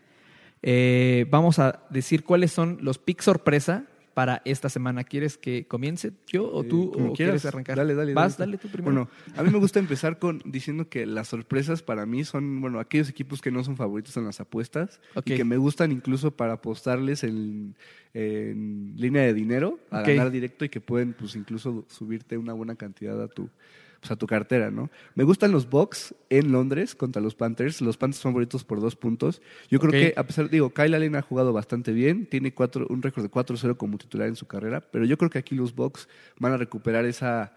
[0.64, 5.06] eh, vamos a decir cuáles son los picks sorpresa para esta semana.
[5.06, 7.78] ¿Quieres que comience yo o tú Eh, o quieres arrancar?
[7.78, 8.14] Dale, dale.
[8.14, 9.08] Vas, dale dale tú primero.
[9.08, 12.80] Bueno, a mí me gusta empezar con diciendo que las sorpresas para mí son, bueno,
[12.80, 15.28] aquellos equipos que no son favoritos en las apuestas Ok.
[15.28, 17.76] y que me gustan incluso para apostarles en,
[18.14, 20.08] en línea de dinero a Ok.
[20.10, 23.50] ganar directo y que pueden, pues, incluso subirte una buena cantidad a tu
[24.02, 24.90] pues, a tu cartera, ¿no?
[25.14, 27.82] Me gustan los Bucks en Londres contra los Panthers.
[27.82, 29.44] Los Panthers son favoritos por dos puntos.
[29.70, 33.04] Yo creo que, a pesar, digo, Kyle Allen ha jugado bastante bien, tiene cuatro, un
[33.04, 36.10] récord de 4-0 como titular en su carrera, pero yo creo que aquí los Bucks
[36.40, 37.56] van a recuperar esa,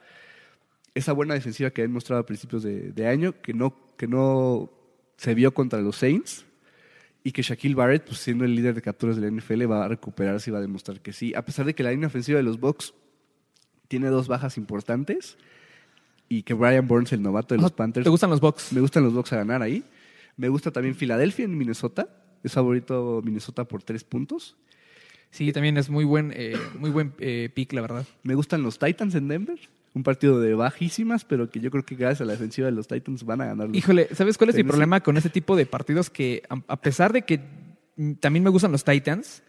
[0.94, 4.70] esa buena defensiva que han mostrado a principios de, de año, que no, que no
[5.16, 6.44] se vio contra los Saints.
[7.26, 9.88] Y que Shaquille Barrett, pues siendo el líder de capturas de la NFL, va a
[9.88, 11.32] recuperarse y va a demostrar que sí.
[11.34, 12.92] A pesar de que la línea ofensiva de los Bucks
[13.88, 15.38] tiene dos bajas importantes
[16.38, 18.02] y que Brian Burns, el novato de los Panthers.
[18.04, 18.72] ¿Te gustan los Bucks?
[18.72, 19.84] Me gustan los Bucks a ganar ahí.
[20.36, 22.08] Me gusta también Filadelfia en Minnesota.
[22.42, 24.56] Es favorito Minnesota por tres puntos.
[25.30, 28.06] Sí, también es muy buen, eh, muy buen eh, pick, la verdad.
[28.24, 29.58] Me gustan los Titans en Denver.
[29.94, 32.88] Un partido de bajísimas, pero que yo creo que gracias a la defensiva de los
[32.88, 33.68] Titans van a ganar.
[33.72, 36.10] Híjole, ¿sabes cuál es mi problema con ese tipo de partidos?
[36.10, 37.40] Que a pesar de que
[38.18, 39.44] también me gustan los Titans,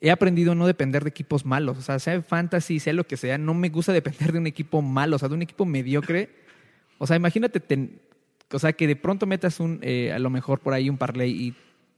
[0.00, 1.78] he aprendido a no depender de equipos malos.
[1.78, 4.82] O sea, sea fantasy, sea lo que sea, no me gusta depender de un equipo
[4.82, 6.30] malo, o sea, de un equipo mediocre.
[6.98, 7.62] O sea, imagínate,
[8.52, 11.30] o sea, que de pronto metas un, eh, a lo mejor por ahí un parlay
[11.30, 11.54] y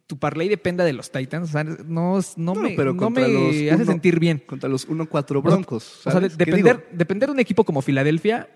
[0.06, 1.48] tu parlay dependa de los Titans.
[1.48, 4.42] O sea, no, no, me, pero no me hace sentir bien.
[4.44, 6.06] Contra los 1-4 Broncos.
[6.06, 8.48] O sea, depender, depender de un equipo como Filadelfia,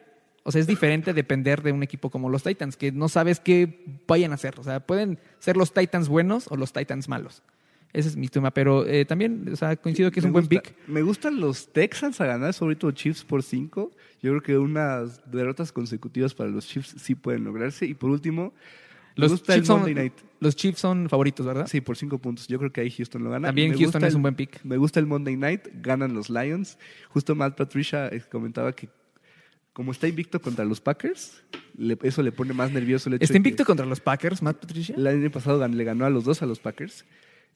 [0.43, 4.03] o sea, es diferente depender de un equipo como los Titans, que no sabes qué
[4.07, 4.61] vayan a hacer.
[4.61, 7.43] O sea, pueden ser los Titans buenos o los Titans malos.
[7.97, 10.75] Ese es mi tema, pero eh, también o sea, coincido que es un buen pick.
[10.87, 13.91] Me gustan los Texans a ganar, sobre todo Chiefs por 5.
[14.21, 17.87] Yo creo que unas derrotas consecutivas para los Chiefs sí pueden lograrse.
[17.87, 18.53] Y por último,
[19.15, 21.67] los Chiefs, son, los Chiefs son favoritos, ¿verdad?
[21.69, 22.47] Sí, por cinco puntos.
[22.49, 23.49] Yo creo que ahí Houston lo gana.
[23.49, 24.63] También Houston es un buen pick.
[24.63, 26.79] Me gusta el Monday Night, ganan los Lions.
[27.09, 28.91] Justo Matt Patricia eh, comentaba que
[29.73, 31.43] como está invicto contra los Packers,
[32.03, 34.95] eso le pone más nervioso el hecho ¿Está invicto contra los Packers, Matt Patricia?
[34.97, 37.07] El año pasado le ganó a los dos a los Packers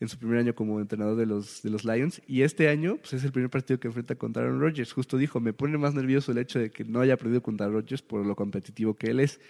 [0.01, 2.23] en su primer año como entrenador de los, de los Lions.
[2.27, 4.93] Y este año pues, es el primer partido que enfrenta contra Aaron Rodgers.
[4.93, 8.03] Justo dijo, me pone más nervioso el hecho de que no haya perdido contra Rodgers
[8.03, 9.41] por lo competitivo que él es.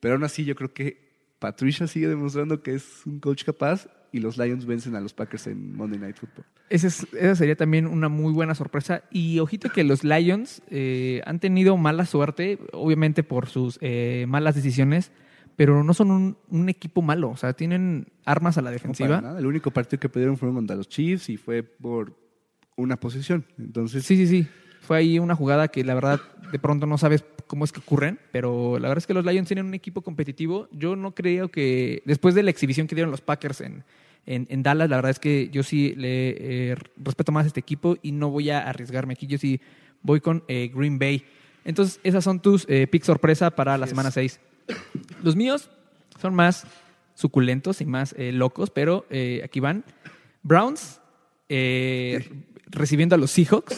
[0.00, 4.20] Pero aún así yo creo que Patricia sigue demostrando que es un coach capaz y
[4.20, 6.44] los Lions vencen a los Packers en Monday Night Football.
[6.68, 9.02] esa sería también una muy buena sorpresa.
[9.10, 14.54] Y ojito que los Lions eh, han tenido mala suerte, obviamente por sus eh, malas
[14.54, 15.10] decisiones,
[15.56, 17.30] pero no son un, equipo malo.
[17.30, 19.36] O sea, tienen armas a la defensiva.
[19.38, 22.16] El único partido que perdieron fue contra los Chiefs y fue por
[22.76, 23.44] una posición.
[23.58, 24.48] Entonces, sí, sí, sí.
[24.80, 26.20] Fue ahí una jugada que la verdad
[26.52, 29.48] de pronto no sabes cómo es que ocurren, pero la verdad es que los Lions
[29.48, 30.68] tienen un equipo competitivo.
[30.72, 33.84] Yo no creo que, después de la exhibición que dieron los Packers en,
[34.26, 37.96] en, Dallas, la verdad es que yo sí le eh, respeto más a este equipo
[38.02, 39.26] y no voy a arriesgarme aquí.
[39.26, 39.60] Yo sí
[40.02, 41.24] voy con eh, Green Bay.
[41.64, 44.40] Entonces, esas son tus eh, picks sorpresa para la semana 6.
[45.22, 45.70] Los míos
[46.20, 46.66] son más
[47.14, 49.06] suculentos y más locos, pero
[49.42, 49.84] aquí van.
[50.42, 51.00] Browns
[52.66, 53.76] recibiendo a los Seahawks.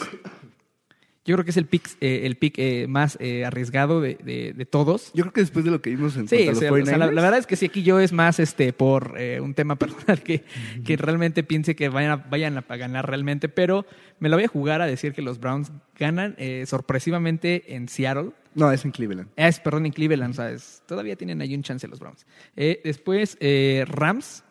[1.27, 4.65] Yo creo que es el pick, eh, el pick eh, más eh, arriesgado de, de,
[4.65, 5.11] todos.
[5.13, 7.57] Yo creo que después de lo que vimos en sí, los la, verdad es que
[7.57, 10.45] sí, aquí yo es más este por un tema personal que,
[10.85, 13.85] que realmente piense que vayan a, vayan a ganar realmente, pero
[14.19, 18.31] me lo voy a jugar a decir que los Browns ganan sorpresivamente en Seattle.
[18.55, 19.29] No, es en Cleveland.
[19.35, 20.81] Es, perdón, en Cleveland, ¿sabes?
[20.87, 22.25] Todavía tienen ahí un chance los Browns.
[22.55, 23.37] después,
[23.85, 24.45] Rams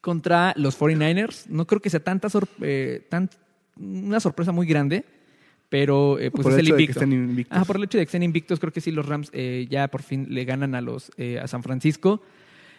[0.00, 1.48] contra los 49ers.
[1.48, 2.28] No creo que sea tanta
[3.10, 3.28] tan,
[3.76, 5.04] una sorpresa muy grande
[5.72, 7.00] pero eh, pues por es el, hecho invicto.
[7.00, 7.58] De que estén invictos.
[7.58, 9.88] Ah, por el hecho de que estén invictos, creo que sí, los Rams eh, ya
[9.88, 12.20] por fin le ganan a los eh, a San Francisco.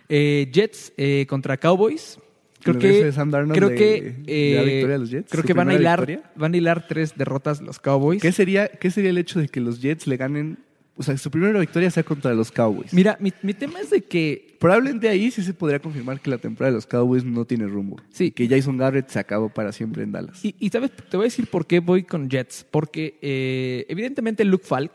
[0.08, 0.93] Jets
[1.27, 2.19] contra Cowboys.
[2.62, 3.12] Creo que,
[3.51, 8.21] creo que, creo que van a hilar van a hilar tres derrotas los Cowboys.
[8.21, 10.60] ¿Qué sería, ¿Qué sería el hecho de que los Jets le ganen
[10.95, 12.93] o sea, su primera victoria sea contra los Cowboys.
[12.93, 14.56] Mira, mi, mi, tema es de que.
[14.60, 17.97] Probablemente ahí sí se podría confirmar que la temporada de los Cowboys no tiene rumbo.
[18.12, 18.32] Sí.
[18.32, 20.45] Que Jason Garrett se acabó para siempre en Dallas.
[20.45, 22.65] Y, y sabes, te voy a decir por qué voy con Jets.
[22.69, 24.91] Porque eh, evidentemente Luke Falk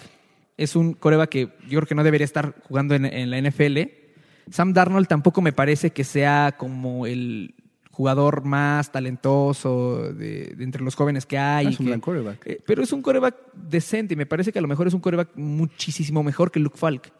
[0.56, 3.78] es un coreba que yo creo que no debería estar jugando en, en la NFL.
[4.50, 7.54] Sam Darnold tampoco me parece que sea como el
[7.98, 11.66] jugador más talentoso de, entre los jóvenes que hay.
[11.66, 12.46] Es un gran coreback.
[12.46, 15.00] Eh, pero es un coreback decente y me parece que a lo mejor es un
[15.00, 17.12] coreback muchísimo mejor que Luke Falk.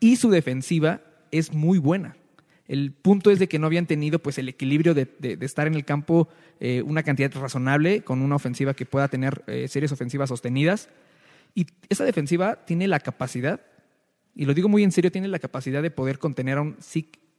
[0.00, 2.14] Y su defensiva es muy buena.
[2.68, 5.08] El punto es de que no habían tenido pues, el equilibrio de,
[5.40, 6.28] estar en el campo
[6.60, 10.90] eh, una cantidad razonable con una ofensiva que pueda tener eh, series ofensivas sostenidas.
[11.54, 13.62] Y esa defensiva tiene la capacidad,
[14.34, 16.76] y lo digo muy en serio, tiene la capacidad de poder contener a un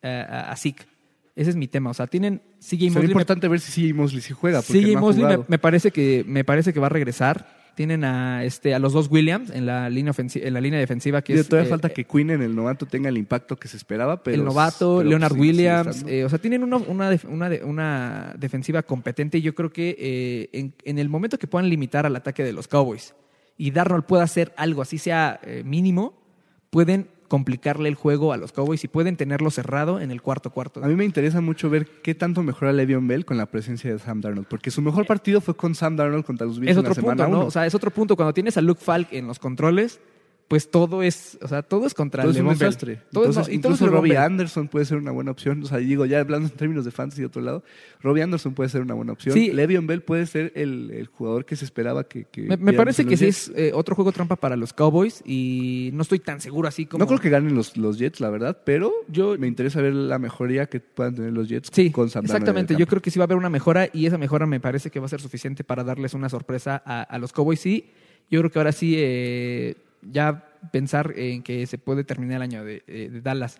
[0.01, 0.92] a Zeke.
[1.35, 1.89] Ese es mi tema.
[1.89, 3.05] O sea, tienen CJ Mosley.
[3.05, 4.61] Es importante ver si CJ Mosley sí juega.
[4.61, 7.63] CJ Mosley me, parece que, me parece que va a regresar.
[7.75, 11.23] Tienen a, este, a los dos Williams en la línea, en la línea defensiva.
[11.23, 14.21] Que todavía eh, falta que Quinn en el novato tenga el impacto que se esperaba.
[14.21, 16.05] Pero, el novato, Leonard Williams.
[16.07, 19.39] Eh, o sea, tienen una, una, una, una, defensiva competente.
[19.39, 22.53] Y yo creo que eh, en, en, el momento que puedan limitar al ataque de
[22.53, 23.15] los Cowboys
[23.57, 26.21] y Darnold pueda hacer algo así sea mínimo,
[26.69, 30.83] pueden complicarle el juego a los Cowboys y pueden tenerlo cerrado en el cuarto cuarto.
[30.83, 33.97] A mí me interesa mucho ver qué tanto mejora Le'Veon Bell con la presencia de
[33.97, 36.93] Sam Darnold, porque su mejor partido fue con Sam Darnold contra los Bills es otro
[36.93, 37.47] punto, ¿no?
[37.47, 38.15] O sea, es otro punto.
[38.15, 39.99] Cuando tienes a Luke Falk en los controles,
[40.47, 42.69] pues todo es, o sea, todo es contra todo el es un Le'Veon Bell.
[42.69, 43.01] desastre.
[43.12, 44.17] Todo es- Entonces, no, y todo es incluso Robbie Bell.
[44.21, 45.63] Anderson puede ser una buena opción.
[45.63, 47.63] O sea, digo, ya hablando en términos de fantasy de otro lado,
[48.01, 49.34] Robbie Anderson puede ser una buena opción.
[49.34, 49.51] Sí.
[49.51, 52.25] Le'Veon Bell puede ser el, el jugador que se esperaba que.
[52.25, 56.03] que Me, parece que sí es eh, otro juego trampa para los Cowboys y no
[56.03, 57.03] estoy tan seguro así como...
[57.03, 60.19] No creo que ganen los, los Jets, la verdad, pero Yo- me interesa ver la
[60.19, 62.75] mejoría que puedan tener los Jets Sí, con el exactamente.
[62.75, 64.99] Yo creo que sí va a haber una mejora y esa mejora me parece que
[64.99, 67.60] va a ser suficiente para darles una sorpresa a, a los Cowboys.
[67.60, 67.86] Sí,
[68.29, 69.75] yo creo que ahora sí eh,
[70.09, 73.59] ya pensar en que se puede terminar el año de, eh, de Dallas.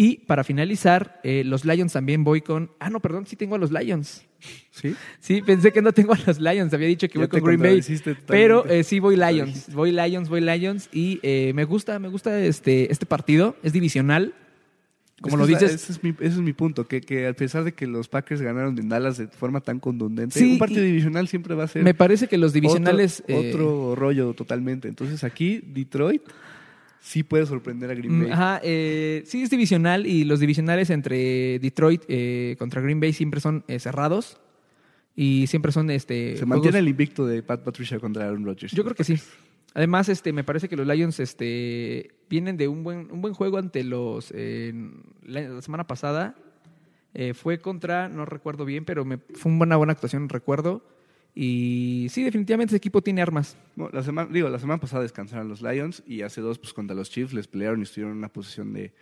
[0.00, 2.70] Y para finalizar, eh, los Lions también voy con...
[2.78, 4.24] Ah, no, perdón, sí tengo a los Lions.
[4.70, 4.94] ¿Sí?
[5.18, 6.72] Sí, pensé que no tengo a los Lions.
[6.72, 7.82] Había dicho que Ya voy con Green Bay.
[8.28, 9.74] Pero eh, sí voy Lions.
[9.74, 10.88] Voy Lions, voy Lions.
[10.92, 13.56] Y eh, me gusta, me gusta este, este partido.
[13.64, 14.34] Es divisional.
[15.20, 15.74] Como Es lo dices.
[15.74, 18.40] Ese es mi, ese es mi punto, que, que a pesar de que los Packers
[18.40, 21.82] ganaron en Dallas de forma tan contundente, Sí, un partido divisional siempre va a ser
[21.82, 23.22] Me parece que los divisionales.
[23.24, 24.86] otro, eh, otro rollo totalmente.
[24.86, 26.22] Entonces aquí Detroit
[27.00, 28.30] sí puede sorprender a Green Mm, Bay.
[28.32, 33.40] Ajá, eh, sí es divisional y los divisionales entre Detroit eh, contra Green Bay siempre
[33.40, 34.38] son eh, cerrados
[35.16, 38.72] y siempre son este Se juegos- mantiene el invicto de Pat Patricia contra Aaron Rodgers.
[38.72, 39.16] Yo creo que sí.
[39.78, 43.58] Además, este, me parece que los Lions este, vienen de un buen, un buen juego
[43.58, 44.32] ante los...
[44.34, 44.74] eh,
[45.22, 46.34] la, semana pasada
[47.14, 50.82] eh, fue contra, no recuerdo bien, pero me, fue una buena actuación, recuerdo.
[51.32, 53.56] Y sí, definitivamente ese equipo tiene armas.
[53.76, 56.96] No, la semana, digo, la semana pasada descansaron los Lions y hace dos pues contra
[56.96, 58.92] los Chiefs les pelearon y estuvieron en una posición de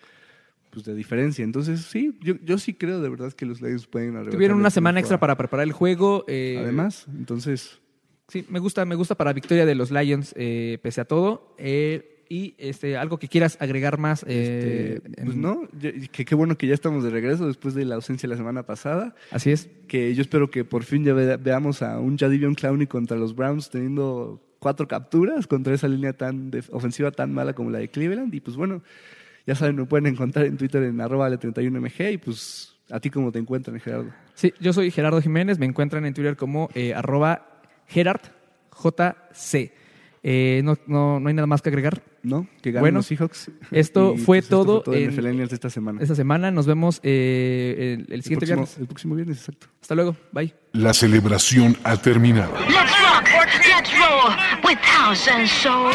[0.69, 1.43] pues, de diferencia.
[1.43, 5.01] Entonces, sí, yo, yo sí creo de verdad que los Lions pueden Tuvieron una semana
[5.01, 6.27] extra a- para preparar el juego.
[6.29, 7.81] eh, Además, entonces,
[8.29, 11.55] Sí, me gusta, me gusta para victoria de los Lions, eh, pese a todo.
[11.59, 14.25] Eh, y este, algo que quieras agregar más.
[14.27, 15.61] eh, este, pues en- no,
[16.11, 19.15] que qué bueno que ya estamos de regreso después de la ausencia la semana pasada.
[19.31, 19.69] Así es.
[19.87, 23.37] Que yo espero que por fin ya ve- veamos a un Jadivion Clowney contra los
[23.37, 27.91] Browns teniendo cuatro capturas contra esa línea tan de- ofensiva tan mala como la de
[27.91, 28.35] Cleveland.
[28.35, 28.83] Y pues bueno,
[29.47, 33.31] ya saben, me pueden encontrar en Twitter en arroba 31mg y pues a ti cómo
[33.31, 34.11] te encuentran, Gerardo.
[34.35, 37.56] Sí, yo soy Gerardo Jiménez, me encuentran en Twitter como eh, arroba
[37.89, 38.21] Gerard
[38.83, 39.73] JC.
[40.29, 42.49] Eh, no, no, no hay nada más que agregar ¿No?
[42.61, 43.49] Que ganen Bueno, los Seahawks.
[43.71, 46.03] esto Y, fue pues, esto fue todo en en- Miscellaneous de esta semana.
[46.03, 46.51] esta semana.
[46.51, 48.79] Nos vemos eh, el, el el, siguiente próximo, viernes.
[48.79, 49.69] el próximo viernes, exacto.
[49.81, 50.17] Hasta luego.
[50.33, 50.53] Bye.
[50.73, 52.53] La celebración ha terminado.
[52.69, 53.29] Let's rock,
[53.69, 55.93] let's roll with house and soul.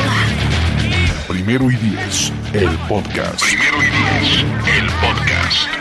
[1.28, 3.44] Primero y diez, el podcast.
[3.44, 4.46] Primero y diez,
[4.80, 5.81] el podcast.